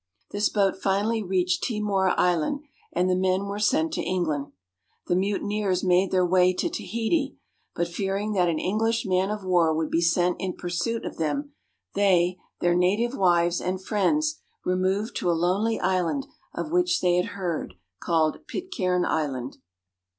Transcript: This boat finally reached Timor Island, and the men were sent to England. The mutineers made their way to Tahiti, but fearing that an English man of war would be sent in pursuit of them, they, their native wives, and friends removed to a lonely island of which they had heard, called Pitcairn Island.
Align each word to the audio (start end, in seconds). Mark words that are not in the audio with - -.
This 0.31 0.49
boat 0.49 0.81
finally 0.81 1.21
reached 1.21 1.63
Timor 1.63 2.19
Island, 2.19 2.61
and 2.91 3.07
the 3.07 3.15
men 3.15 3.45
were 3.45 3.59
sent 3.59 3.93
to 3.93 4.01
England. 4.01 4.51
The 5.05 5.15
mutineers 5.15 5.83
made 5.83 6.09
their 6.09 6.25
way 6.25 6.53
to 6.55 6.71
Tahiti, 6.71 7.37
but 7.75 7.87
fearing 7.87 8.33
that 8.33 8.49
an 8.49 8.57
English 8.57 9.05
man 9.05 9.29
of 9.29 9.43
war 9.45 9.75
would 9.75 9.91
be 9.91 10.01
sent 10.01 10.37
in 10.39 10.53
pursuit 10.53 11.05
of 11.05 11.17
them, 11.17 11.51
they, 11.93 12.39
their 12.61 12.73
native 12.73 13.13
wives, 13.13 13.61
and 13.61 13.79
friends 13.79 14.39
removed 14.65 15.15
to 15.17 15.29
a 15.29 15.37
lonely 15.37 15.79
island 15.79 16.25
of 16.55 16.71
which 16.71 17.01
they 17.01 17.17
had 17.17 17.33
heard, 17.37 17.75
called 17.99 18.39
Pitcairn 18.47 19.05
Island. 19.05 19.57